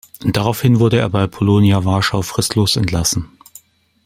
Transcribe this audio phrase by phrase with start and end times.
[0.25, 3.29] Daraufhin wurde er bei Polonia Warschau fristlos entlassen.